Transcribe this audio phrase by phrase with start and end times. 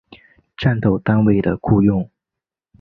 [0.57, 2.09] 战斗单位的雇用。